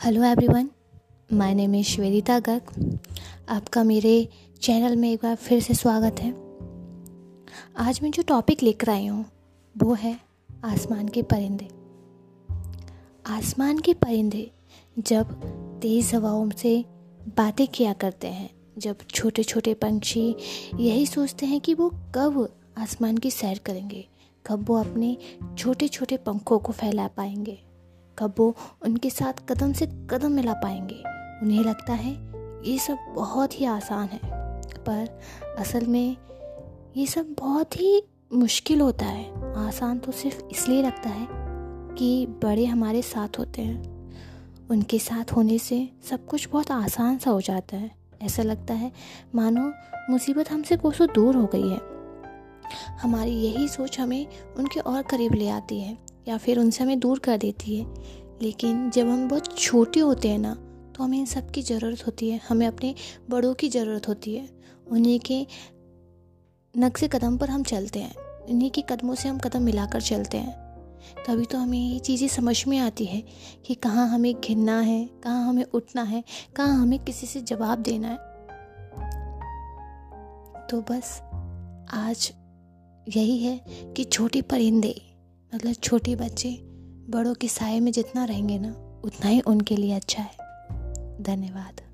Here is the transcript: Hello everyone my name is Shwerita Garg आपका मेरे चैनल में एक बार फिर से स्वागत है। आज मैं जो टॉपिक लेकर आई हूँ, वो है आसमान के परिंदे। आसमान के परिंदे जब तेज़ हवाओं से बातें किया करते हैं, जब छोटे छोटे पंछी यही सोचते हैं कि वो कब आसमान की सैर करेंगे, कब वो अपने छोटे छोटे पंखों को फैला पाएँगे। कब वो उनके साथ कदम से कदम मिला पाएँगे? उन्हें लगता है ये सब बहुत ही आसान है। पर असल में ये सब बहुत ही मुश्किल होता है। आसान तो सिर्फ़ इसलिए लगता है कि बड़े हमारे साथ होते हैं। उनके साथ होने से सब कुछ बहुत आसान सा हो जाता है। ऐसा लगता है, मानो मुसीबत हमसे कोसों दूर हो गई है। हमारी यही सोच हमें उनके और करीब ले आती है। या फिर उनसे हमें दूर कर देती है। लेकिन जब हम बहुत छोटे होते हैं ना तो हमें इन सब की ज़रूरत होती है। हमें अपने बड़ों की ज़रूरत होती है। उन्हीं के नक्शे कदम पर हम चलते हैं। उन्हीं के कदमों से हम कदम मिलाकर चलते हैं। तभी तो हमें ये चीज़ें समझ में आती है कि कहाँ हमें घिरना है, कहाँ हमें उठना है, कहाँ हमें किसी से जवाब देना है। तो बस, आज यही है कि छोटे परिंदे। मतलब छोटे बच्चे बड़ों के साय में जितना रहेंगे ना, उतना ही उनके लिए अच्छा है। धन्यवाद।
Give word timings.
Hello 0.00 0.22
everyone 0.24 0.68
my 1.32 1.54
name 1.54 1.74
is 1.74 1.86
Shwerita 1.86 2.38
Garg 2.40 2.98
आपका 3.48 3.82
मेरे 3.84 4.28
चैनल 4.62 4.96
में 4.96 5.12
एक 5.12 5.20
बार 5.22 5.34
फिर 5.36 5.60
से 5.60 5.74
स्वागत 5.74 6.20
है। 6.20 6.30
आज 7.78 8.00
मैं 8.02 8.10
जो 8.10 8.22
टॉपिक 8.22 8.62
लेकर 8.62 8.90
आई 8.90 9.06
हूँ, 9.06 9.24
वो 9.82 9.94
है 9.94 10.20
आसमान 10.64 11.08
के 11.08 11.22
परिंदे। 11.22 11.68
आसमान 13.26 13.78
के 13.78 13.94
परिंदे 13.94 14.50
जब 14.98 15.34
तेज़ 15.82 16.16
हवाओं 16.16 16.50
से 16.50 16.84
बातें 17.36 17.66
किया 17.68 17.92
करते 17.92 18.28
हैं, 18.28 18.50
जब 18.78 18.96
छोटे 19.14 19.42
छोटे 19.42 19.74
पंछी 19.74 20.36
यही 20.74 21.06
सोचते 21.06 21.46
हैं 21.46 21.60
कि 21.60 21.74
वो 21.74 21.90
कब 22.14 22.46
आसमान 22.78 23.18
की 23.18 23.30
सैर 23.30 23.58
करेंगे, 23.58 24.08
कब 24.46 24.68
वो 24.68 24.76
अपने 24.76 25.16
छोटे 25.58 25.88
छोटे 25.88 26.16
पंखों 26.16 26.58
को 26.58 26.72
फैला 26.72 27.06
पाएँगे। 27.06 27.69
कब 28.20 28.34
वो 28.38 28.56
उनके 28.82 29.10
साथ 29.10 29.32
कदम 29.48 29.72
से 29.72 29.86
कदम 29.86 30.32
मिला 30.32 30.52
पाएँगे? 30.52 31.02
उन्हें 31.42 31.64
लगता 31.64 31.92
है 31.92 32.30
ये 32.70 32.78
सब 32.78 32.98
बहुत 33.14 33.60
ही 33.60 33.64
आसान 33.64 34.08
है। 34.08 34.20
पर 34.86 35.20
असल 35.58 35.86
में 35.86 36.16
ये 36.96 37.06
सब 37.06 37.26
बहुत 37.38 37.80
ही 37.80 38.02
मुश्किल 38.32 38.80
होता 38.80 39.06
है। 39.06 39.54
आसान 39.68 39.98
तो 39.98 40.12
सिर्फ़ 40.12 40.42
इसलिए 40.50 40.82
लगता 40.82 41.08
है 41.08 41.28
कि 41.94 42.26
बड़े 42.26 42.64
हमारे 42.64 43.02
साथ 43.02 43.38
होते 43.38 43.62
हैं। 43.62 44.00
उनके 44.70 44.98
साथ 44.98 45.32
होने 45.32 45.58
से 45.58 45.90
सब 46.10 46.26
कुछ 46.26 46.48
बहुत 46.48 46.70
आसान 46.70 47.18
सा 47.18 47.30
हो 47.30 47.40
जाता 47.40 47.76
है। 47.76 47.90
ऐसा 48.22 48.42
लगता 48.42 48.74
है, 48.74 48.92
मानो 49.34 49.72
मुसीबत 50.10 50.50
हमसे 50.50 50.76
कोसों 50.76 51.06
दूर 51.14 51.36
हो 51.36 51.46
गई 51.46 51.68
है। 51.68 51.80
हमारी 52.98 53.30
यही 53.30 53.68
सोच 53.68 54.00
हमें 54.00 54.26
उनके 54.58 54.80
और 54.80 55.02
करीब 55.02 55.34
ले 55.34 55.48
आती 55.48 55.80
है। 55.80 56.09
या 56.30 56.36
फिर 56.38 56.58
उनसे 56.58 56.84
हमें 56.84 56.98
दूर 57.00 57.18
कर 57.18 57.36
देती 57.36 57.76
है। 57.76 57.86
लेकिन 58.42 58.90
जब 58.90 59.08
हम 59.08 59.28
बहुत 59.28 59.58
छोटे 59.58 60.00
होते 60.00 60.28
हैं 60.28 60.38
ना 60.38 60.54
तो 60.96 61.04
हमें 61.04 61.18
इन 61.18 61.26
सब 61.26 61.50
की 61.50 61.62
ज़रूरत 61.62 62.06
होती 62.06 62.30
है। 62.30 62.40
हमें 62.48 62.66
अपने 62.66 62.94
बड़ों 63.30 63.54
की 63.54 63.68
ज़रूरत 63.68 64.08
होती 64.08 64.34
है। 64.34 64.48
उन्हीं 64.90 65.20
के 65.20 65.46
नक्शे 66.78 67.08
कदम 67.08 67.36
पर 67.38 67.50
हम 67.50 67.62
चलते 67.62 67.98
हैं। 67.98 68.14
उन्हीं 68.50 68.70
के 68.70 68.82
कदमों 68.82 69.14
से 69.14 69.28
हम 69.28 69.38
कदम 69.38 69.62
मिलाकर 69.62 70.00
चलते 70.00 70.38
हैं। 70.38 70.54
तभी 71.26 71.44
तो 71.44 71.58
हमें 71.58 71.78
ये 71.78 71.98
चीज़ें 71.98 72.28
समझ 72.28 72.66
में 72.66 72.78
आती 72.78 73.04
है 73.04 73.22
कि 73.66 73.74
कहाँ 73.74 74.08
हमें 74.08 74.40
घिरना 74.40 74.80
है, 74.80 75.04
कहाँ 75.24 75.48
हमें 75.48 75.64
उठना 75.64 76.02
है, 76.02 76.24
कहाँ 76.56 76.82
हमें 76.82 76.98
किसी 76.98 77.26
से 77.26 77.40
जवाब 77.40 77.78
देना 77.78 78.08
है। 78.08 78.16
तो 80.66 80.80
बस, 80.80 81.20
आज 81.94 82.32
यही 83.08 83.38
है 83.38 83.64
कि 83.96 84.04
छोटे 84.04 84.42
परिंदे। 84.42 85.09
मतलब 85.54 85.74
छोटे 85.74 86.16
बच्चे 86.16 86.58
बड़ों 87.10 87.34
के 87.34 87.48
साय 87.48 87.80
में 87.80 87.92
जितना 87.92 88.24
रहेंगे 88.24 88.58
ना, 88.58 89.00
उतना 89.04 89.30
ही 89.30 89.40
उनके 89.40 89.76
लिए 89.76 89.92
अच्छा 89.92 90.22
है। 90.22 90.36
धन्यवाद। 91.22 91.89